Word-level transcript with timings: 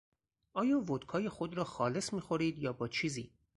آیا 0.53 0.91
ودکای 0.91 1.29
خود 1.29 1.57
را 1.57 1.63
خالص 1.63 2.13
میخورید 2.13 2.59
یا 2.59 2.73
با 2.73 2.87
چیزی؟ 2.87 3.31